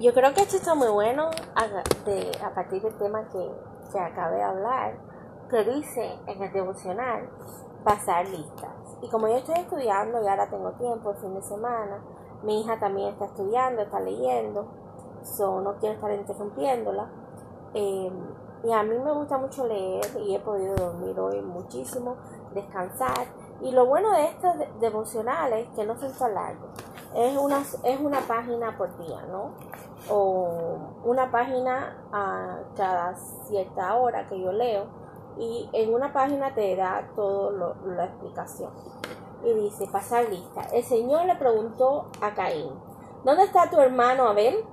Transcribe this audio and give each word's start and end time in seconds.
Yo 0.00 0.14
creo 0.14 0.32
que 0.32 0.42
esto 0.42 0.56
está 0.56 0.76
muy 0.76 0.86
bueno 0.86 1.28
a, 1.56 1.66
de, 2.08 2.30
a 2.44 2.54
partir 2.54 2.80
del 2.80 2.96
tema 2.98 3.28
que, 3.30 3.50
que 3.90 3.98
acabé 3.98 4.36
de 4.36 4.42
hablar, 4.44 4.94
que 5.50 5.64
dice 5.64 6.20
en 6.28 6.40
el 6.40 6.52
devocional 6.52 7.28
pasar 7.82 8.28
listas. 8.28 8.70
Y 9.02 9.08
como 9.08 9.26
yo 9.26 9.38
estoy 9.38 9.56
estudiando 9.56 10.22
y 10.22 10.28
ahora 10.28 10.48
tengo 10.48 10.70
tiempo 10.74 11.10
el 11.10 11.16
fin 11.16 11.34
de 11.34 11.42
semana, 11.42 12.00
mi 12.44 12.60
hija 12.60 12.78
también 12.78 13.08
está 13.08 13.24
estudiando, 13.24 13.82
está 13.82 13.98
leyendo, 13.98 14.68
so 15.24 15.60
no 15.60 15.74
quiero 15.78 15.96
estar 15.96 16.12
interrumpiéndola. 16.12 17.10
Eh, 17.74 18.12
y 18.62 18.72
a 18.72 18.82
mí 18.84 18.96
me 18.98 19.12
gusta 19.12 19.36
mucho 19.36 19.66
leer 19.66 20.06
y 20.20 20.36
he 20.36 20.38
podido 20.38 20.76
dormir 20.76 21.18
hoy 21.18 21.42
muchísimo, 21.42 22.16
descansar. 22.54 23.26
Y 23.62 23.72
lo 23.72 23.86
bueno 23.86 24.12
de 24.12 24.26
estos 24.26 24.54
devocionales 24.78 25.68
es 25.68 25.74
que 25.74 25.84
no 25.84 25.98
son 25.98 26.12
tan 26.12 26.34
largos. 26.34 26.70
Es 27.16 27.36
una, 27.36 27.62
es 27.82 28.00
una 28.00 28.20
página 28.20 28.76
por 28.76 28.96
día, 28.98 29.22
¿no? 29.30 29.50
O 30.10 30.78
una 31.04 31.30
página 31.30 32.08
a 32.12 32.60
cada 32.76 33.14
cierta 33.46 33.94
hora 33.96 34.26
que 34.26 34.40
yo 34.40 34.52
leo. 34.52 34.86
Y 35.38 35.68
en 35.72 35.94
una 35.94 36.12
página 36.12 36.54
te 36.54 36.74
da 36.74 37.10
toda 37.14 37.76
la 37.84 38.04
explicación. 38.06 38.72
Y 39.44 39.52
dice, 39.52 39.86
pasar 39.86 40.28
lista. 40.28 40.62
El 40.72 40.82
Señor 40.82 41.26
le 41.26 41.36
preguntó 41.36 42.10
a 42.20 42.34
Caín, 42.34 42.72
¿dónde 43.24 43.44
está 43.44 43.70
tu 43.70 43.78
hermano 43.78 44.28
Abel? 44.28 44.64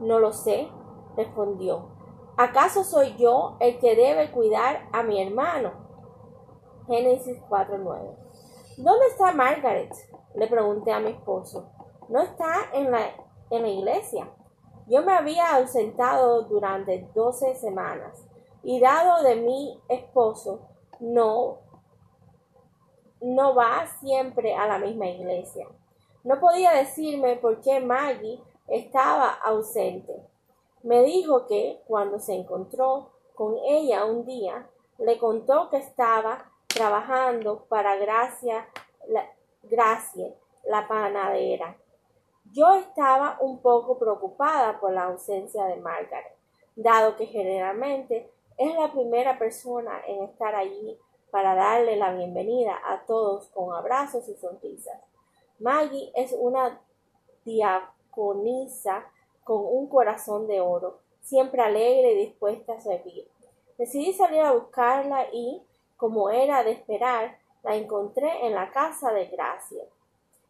No 0.00 0.18
lo 0.18 0.32
sé, 0.32 0.70
respondió. 1.16 1.88
¿Acaso 2.38 2.84
soy 2.84 3.16
yo 3.16 3.56
el 3.60 3.78
que 3.78 3.96
debe 3.96 4.30
cuidar 4.30 4.88
a 4.92 5.02
mi 5.02 5.22
hermano? 5.22 5.72
Génesis 6.86 7.42
4.9. 7.48 8.26
¿Dónde 8.78 9.06
está 9.06 9.32
Margaret? 9.32 9.90
Le 10.34 10.46
pregunté 10.46 10.92
a 10.92 11.00
mi 11.00 11.10
esposo. 11.10 11.70
No 12.08 12.20
está 12.20 12.70
en 12.74 12.90
la, 12.90 13.00
en 13.50 13.62
la 13.62 13.68
iglesia. 13.68 14.28
Yo 14.86 15.02
me 15.02 15.12
había 15.12 15.56
ausentado 15.56 16.42
durante 16.42 17.08
doce 17.14 17.56
semanas 17.56 18.24
y 18.62 18.80
dado 18.80 19.22
de 19.22 19.36
mi 19.36 19.80
esposo 19.88 20.60
no, 21.00 21.58
no 23.20 23.54
va 23.54 23.86
siempre 24.00 24.54
a 24.54 24.66
la 24.66 24.78
misma 24.78 25.06
iglesia. 25.06 25.66
No 26.24 26.40
podía 26.40 26.72
decirme 26.72 27.36
por 27.36 27.60
qué 27.60 27.80
Maggie 27.80 28.40
estaba 28.68 29.30
ausente. 29.44 30.14
Me 30.82 31.02
dijo 31.02 31.46
que 31.46 31.82
cuando 31.86 32.18
se 32.18 32.34
encontró 32.34 33.10
con 33.34 33.56
ella 33.66 34.04
un 34.04 34.24
día, 34.24 34.68
le 34.98 35.18
contó 35.18 35.68
que 35.68 35.76
estaba 35.78 36.50
trabajando 36.66 37.66
para 37.68 37.96
Gracia, 37.96 38.68
la, 39.08 39.24
Gracia, 39.64 40.32
la 40.64 40.86
panadera. 40.88 41.76
Yo 42.56 42.72
estaba 42.72 43.36
un 43.40 43.60
poco 43.60 43.98
preocupada 43.98 44.80
por 44.80 44.90
la 44.90 45.04
ausencia 45.04 45.66
de 45.66 45.76
Margaret, 45.76 46.34
dado 46.74 47.14
que 47.14 47.26
generalmente 47.26 48.32
es 48.56 48.74
la 48.76 48.90
primera 48.90 49.38
persona 49.38 50.00
en 50.06 50.22
estar 50.22 50.54
allí 50.54 50.98
para 51.30 51.54
darle 51.54 51.96
la 51.96 52.14
bienvenida 52.14 52.80
a 52.86 53.04
todos 53.04 53.48
con 53.48 53.76
abrazos 53.76 54.26
y 54.30 54.36
sonrisas. 54.36 54.98
Maggie 55.58 56.10
es 56.14 56.34
una 56.38 56.80
diaconisa 57.44 59.04
con 59.44 59.60
un 59.62 59.86
corazón 59.90 60.46
de 60.46 60.62
oro, 60.62 61.00
siempre 61.20 61.60
alegre 61.60 62.12
y 62.12 62.26
dispuesta 62.26 62.72
a 62.72 62.80
servir. 62.80 63.28
Decidí 63.76 64.14
salir 64.14 64.40
a 64.40 64.52
buscarla 64.52 65.26
y, 65.30 65.62
como 65.98 66.30
era 66.30 66.64
de 66.64 66.70
esperar, 66.70 67.36
la 67.62 67.76
encontré 67.76 68.46
en 68.46 68.54
la 68.54 68.70
casa 68.70 69.12
de 69.12 69.26
Gracia. 69.26 69.84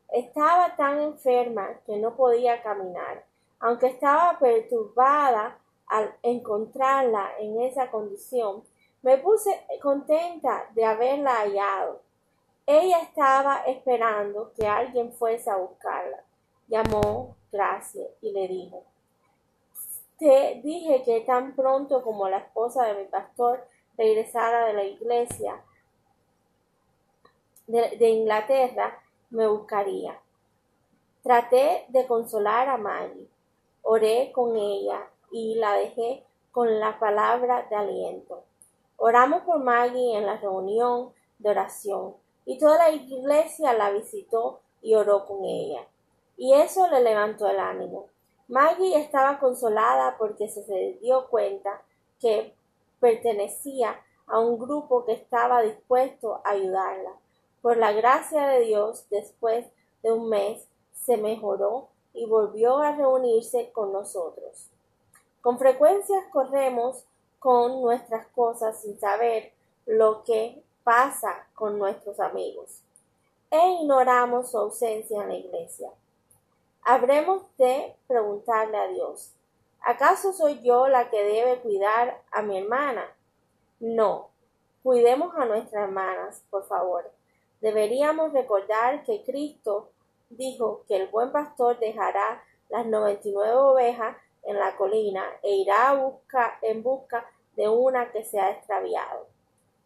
Estaba 0.08 0.76
tan 0.76 1.00
enferma 1.00 1.80
que 1.84 1.96
no 1.96 2.16
podía 2.16 2.62
caminar. 2.62 3.24
Aunque 3.60 3.88
estaba 3.88 4.38
perturbada 4.38 5.58
al 5.86 6.14
encontrarla 6.22 7.30
en 7.38 7.60
esa 7.62 7.90
condición, 7.90 8.62
me 9.02 9.18
puse 9.18 9.50
contenta 9.82 10.68
de 10.74 10.84
haberla 10.84 11.36
hallado. 11.36 12.02
Ella 12.66 13.00
estaba 13.00 13.62
esperando 13.66 14.52
que 14.54 14.66
alguien 14.66 15.12
fuese 15.12 15.50
a 15.50 15.56
buscarla. 15.56 16.22
Llamó 16.68 17.36
Gracia 17.52 18.06
y 18.20 18.32
le 18.32 18.48
dijo, 18.48 18.82
te 20.18 20.60
dije 20.64 21.02
que 21.04 21.20
tan 21.20 21.54
pronto 21.54 22.02
como 22.02 22.28
la 22.28 22.38
esposa 22.38 22.84
de 22.84 22.94
mi 22.94 23.04
pastor 23.04 23.66
regresara 23.96 24.66
de 24.66 24.72
la 24.72 24.84
iglesia 24.84 25.62
de, 27.66 28.08
Inglaterra, 28.08 29.02
me 29.30 29.46
buscaría. 29.46 30.20
Traté 31.22 31.86
de 31.88 32.06
consolar 32.06 32.68
a 32.68 32.76
Maggie, 32.76 33.28
oré 33.82 34.32
con 34.32 34.56
ella 34.56 35.08
y 35.30 35.56
la 35.56 35.72
dejé 35.72 36.24
con 36.52 36.80
la 36.80 36.98
palabra 36.98 37.66
de 37.68 37.76
aliento. 37.76 38.44
Oramos 38.96 39.42
por 39.42 39.58
Maggie 39.58 40.16
en 40.16 40.26
la 40.26 40.36
reunión 40.36 41.12
de 41.38 41.50
oración 41.50 42.14
y 42.44 42.58
toda 42.58 42.78
la 42.78 42.90
iglesia 42.90 43.72
la 43.72 43.90
visitó 43.90 44.60
y 44.80 44.94
oró 44.94 45.26
con 45.26 45.44
ella 45.44 45.86
y 46.36 46.52
eso 46.54 46.88
le 46.88 47.00
levantó 47.00 47.48
el 47.48 47.58
ánimo. 47.58 48.08
Maggie 48.48 48.98
estaba 48.98 49.38
consolada 49.38 50.16
porque 50.18 50.48
se 50.48 50.98
dio 51.00 51.26
cuenta 51.28 51.82
que 52.20 52.54
pertenecía 53.00 54.00
a 54.26 54.38
un 54.38 54.58
grupo 54.58 55.04
que 55.04 55.12
estaba 55.12 55.62
dispuesto 55.62 56.40
a 56.44 56.50
ayudarla. 56.50 57.12
Por 57.66 57.78
la 57.78 57.90
gracia 57.90 58.46
de 58.46 58.60
Dios, 58.60 59.08
después 59.10 59.66
de 60.04 60.12
un 60.12 60.28
mes, 60.28 60.68
se 60.94 61.16
mejoró 61.16 61.88
y 62.14 62.24
volvió 62.24 62.78
a 62.78 62.92
reunirse 62.92 63.72
con 63.72 63.92
nosotros. 63.92 64.70
Con 65.40 65.58
frecuencia 65.58 66.30
corremos 66.30 67.02
con 67.40 67.82
nuestras 67.82 68.28
cosas 68.28 68.80
sin 68.80 69.00
saber 69.00 69.52
lo 69.84 70.22
que 70.22 70.62
pasa 70.84 71.48
con 71.56 71.76
nuestros 71.76 72.20
amigos 72.20 72.82
e 73.50 73.58
ignoramos 73.80 74.52
su 74.52 74.58
ausencia 74.58 75.24
en 75.24 75.28
la 75.28 75.34
iglesia. 75.34 75.90
Habremos 76.84 77.42
de 77.58 77.96
preguntarle 78.06 78.76
a 78.76 78.86
Dios, 78.86 79.32
¿acaso 79.80 80.32
soy 80.32 80.62
yo 80.62 80.86
la 80.86 81.10
que 81.10 81.20
debe 81.20 81.58
cuidar 81.62 82.22
a 82.30 82.42
mi 82.42 82.58
hermana? 82.58 83.12
No, 83.80 84.28
cuidemos 84.84 85.34
a 85.34 85.46
nuestras 85.46 85.82
hermanas, 85.82 86.44
por 86.48 86.64
favor. 86.68 87.10
Deberíamos 87.60 88.32
recordar 88.32 89.04
que 89.04 89.22
Cristo 89.24 89.90
dijo 90.30 90.84
que 90.88 90.96
el 90.96 91.08
buen 91.08 91.32
pastor 91.32 91.78
dejará 91.78 92.42
las 92.68 92.86
noventa 92.86 93.28
y 93.28 93.32
nueve 93.32 93.54
ovejas 93.54 94.16
en 94.42 94.58
la 94.58 94.76
colina 94.76 95.24
e 95.42 95.54
irá 95.56 95.90
a 95.90 95.94
buscar, 95.94 96.58
en 96.62 96.82
busca 96.82 97.28
de 97.56 97.68
una 97.68 98.12
que 98.12 98.24
se 98.24 98.38
ha 98.38 98.50
extraviado. 98.50 99.26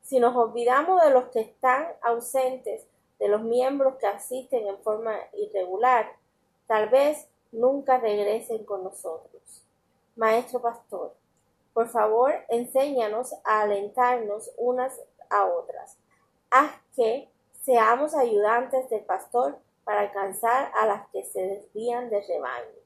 Si 0.03 0.19
nos 0.19 0.34
olvidamos 0.34 1.03
de 1.03 1.10
los 1.10 1.28
que 1.28 1.41
están 1.41 1.86
ausentes, 2.03 2.86
de 3.19 3.28
los 3.28 3.42
miembros 3.42 3.97
que 3.97 4.06
asisten 4.06 4.66
en 4.66 4.78
forma 4.82 5.14
irregular, 5.34 6.10
Tal 6.70 6.88
vez 6.88 7.26
nunca 7.50 7.98
regresen 7.98 8.64
con 8.64 8.84
nosotros. 8.84 9.66
Maestro 10.14 10.62
Pastor, 10.62 11.16
por 11.75 11.88
favor, 11.88 12.32
enséñanos 12.48 13.34
a 13.42 13.62
alentarnos 13.62 14.53
unas 14.56 15.00
a 15.30 15.47
otras. 15.47 15.98
Haz 16.48 16.70
que 16.94 17.28
seamos 17.60 18.15
ayudantes 18.15 18.88
del 18.91 19.04
pastor 19.04 19.59
para 19.84 20.03
alcanzar 20.03 20.72
a 20.75 20.87
las 20.87 21.09
que 21.09 21.25
se 21.25 21.41
desvían 21.41 22.10
del 22.10 22.26
rebaño. 22.26 22.81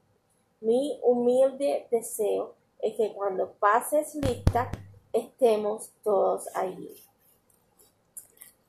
Mi 0.61 0.99
humilde 1.03 1.87
deseo 1.91 2.55
es 2.79 2.95
que 2.95 3.13
cuando 3.13 3.51
pases 3.53 4.15
lista 4.15 4.71
estemos 5.13 5.91
todos 6.03 6.47
allí. 6.55 6.89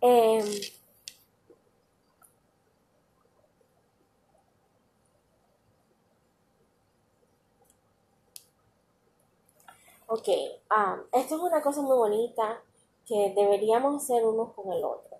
Em, 0.01 0.45
Ok, 10.09 10.29
um, 10.71 11.01
esto 11.13 11.35
es 11.35 11.41
una 11.41 11.61
cosa 11.61 11.83
muy 11.83 11.97
bonita 11.97 12.63
que 13.07 13.33
deberíamos 13.35 14.05
hacer 14.05 14.25
unos 14.25 14.53
con 14.55 14.73
el 14.73 14.85
otro. 14.85 15.16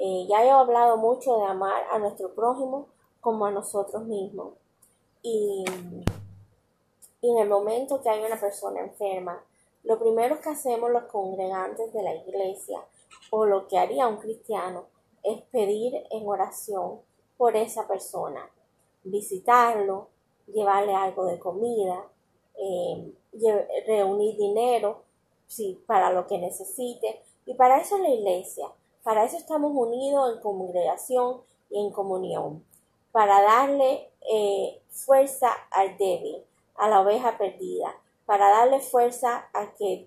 Ya 0.00 0.42
he 0.42 0.50
hablado 0.50 0.96
mucho 0.96 1.36
de 1.36 1.44
amar 1.44 1.84
a 1.90 1.98
nuestro 1.98 2.34
prójimo 2.34 2.88
como 3.20 3.44
a 3.44 3.50
nosotros 3.50 4.04
mismos. 4.04 4.54
Y, 5.22 5.64
en 7.22 7.38
el 7.38 7.48
momento 7.50 8.00
que 8.00 8.08
hay 8.08 8.24
una 8.24 8.40
persona 8.40 8.80
enferma, 8.80 9.44
lo 9.84 9.98
primero 9.98 10.40
que 10.40 10.48
hacemos 10.48 10.90
los 10.90 11.04
congregantes 11.04 11.92
de 11.92 12.02
la 12.02 12.14
iglesia 12.14 12.82
o 13.30 13.44
lo 13.44 13.68
que 13.68 13.76
haría 13.76 14.08
un 14.08 14.16
cristiano 14.16 14.86
es 15.22 15.42
pedir 15.42 15.94
en 16.10 16.26
oración 16.26 17.00
por 17.36 17.56
esa 17.56 17.86
persona, 17.86 18.50
visitarlo, 19.04 20.08
llevarle 20.46 20.94
algo 20.94 21.26
de 21.26 21.38
comida, 21.38 22.06
eh, 22.56 23.12
reunir 23.86 24.38
dinero 24.38 25.02
sí, 25.46 25.82
para 25.86 26.10
lo 26.10 26.26
que 26.26 26.38
necesite. 26.38 27.22
Y 27.44 27.54
para 27.54 27.80
eso 27.80 27.96
es 27.96 28.02
la 28.02 28.08
iglesia. 28.08 28.72
Para 29.02 29.24
eso 29.24 29.38
estamos 29.38 29.72
unidos 29.74 30.34
en 30.34 30.42
congregación 30.42 31.40
y 31.70 31.80
en 31.80 31.90
comunión. 31.90 32.64
Para 33.12 33.40
darle 33.40 34.10
eh, 34.30 34.82
fuerza 34.90 35.48
al 35.70 35.96
débil, 35.96 36.44
a 36.76 36.88
la 36.88 37.00
oveja 37.00 37.38
perdida, 37.38 37.94
para 38.26 38.50
darle 38.50 38.80
fuerza 38.80 39.48
a 39.54 39.72
que 39.74 40.06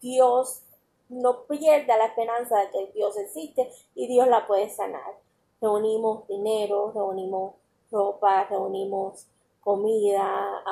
Dios 0.00 0.62
no 1.08 1.44
pierda 1.44 1.96
la 1.96 2.06
esperanza 2.06 2.58
de 2.58 2.70
que 2.70 2.92
Dios 2.92 3.16
existe 3.16 3.70
y 3.94 4.08
Dios 4.08 4.26
la 4.26 4.46
puede 4.48 4.68
sanar. 4.68 5.14
Reunimos 5.60 6.26
dinero, 6.26 6.90
reunimos 6.92 7.54
ropa, 7.90 8.44
reunimos 8.50 9.28
comida, 9.60 10.62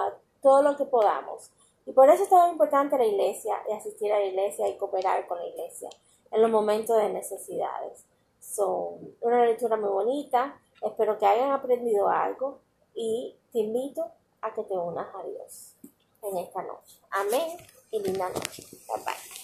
todo 0.42 0.62
lo 0.62 0.76
que 0.76 0.84
podamos. 0.84 1.50
Y 1.86 1.92
por 1.92 2.10
eso 2.10 2.24
es 2.24 2.28
tan 2.28 2.50
importante 2.50 2.98
la 2.98 3.06
iglesia 3.06 3.54
y 3.68 3.72
asistir 3.72 4.12
a 4.12 4.18
la 4.18 4.24
iglesia 4.24 4.68
y 4.68 4.76
cooperar 4.76 5.28
con 5.28 5.38
la 5.38 5.46
iglesia 5.46 5.88
en 6.32 6.42
los 6.42 6.50
momentos 6.50 6.96
de 6.96 7.10
necesidades. 7.10 8.04
Son 8.40 9.14
una 9.20 9.44
lectura 9.44 9.76
muy 9.76 9.90
bonita. 9.90 10.58
Espero 10.80 11.18
que 11.18 11.26
hayan 11.26 11.52
aprendido 11.52 12.08
algo 12.08 12.60
y 12.94 13.36
te 13.52 13.60
invito 13.60 14.04
a 14.40 14.52
que 14.52 14.64
te 14.64 14.74
unas 14.74 15.14
a 15.14 15.22
Dios 15.22 15.74
en 16.22 16.38
esta 16.38 16.62
noche. 16.62 16.98
Amén 17.10 17.56
y 17.90 18.00
linda 18.02 18.28
noche. 18.28 18.64
Bye 18.88 19.04
bye. 19.04 19.41